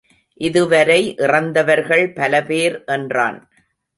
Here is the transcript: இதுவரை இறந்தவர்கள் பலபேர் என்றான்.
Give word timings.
இதுவரை 0.41 1.15
இறந்தவர்கள் 1.17 2.13
பலபேர் 2.13 2.77
என்றான். 2.85 3.39